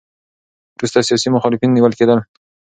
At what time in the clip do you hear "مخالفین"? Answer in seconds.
1.35-1.69